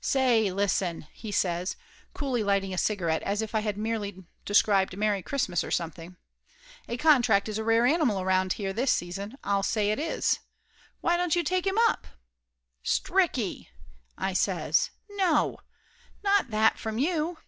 "Say 0.00 0.50
listen!" 0.50 1.02
he 1.12 1.30
says, 1.30 1.76
coolly 2.12 2.42
lighting 2.42 2.74
a 2.74 2.76
cigarette 2.78 3.22
as 3.22 3.42
if 3.42 3.54
I 3.54 3.60
had 3.60 3.78
merely 3.78 4.24
described 4.44 4.96
Merry 4.98 5.22
Christmas 5.22 5.62
or 5.62 5.70
something. 5.70 6.16
"A 6.88 6.96
contract 6.96 7.48
is 7.48 7.58
a 7.58 7.62
rare 7.62 7.86
animal 7.86 8.20
around 8.20 8.54
here 8.54 8.72
this 8.72 8.90
season 8.90 9.38
I'll 9.44 9.62
say 9.62 9.92
it 9.92 10.00
is! 10.00 10.40
Why 11.00 11.16
don't 11.16 11.36
you 11.36 11.44
take 11.44 11.64
him 11.64 11.78
up?" 11.86 12.08
"Stricky!" 12.84 13.68
I 14.28 14.32
says. 14.32 14.90
"No! 15.10 15.58
Not 16.24 16.50
that 16.50 16.76
from 16.76 16.98
you 16.98 17.38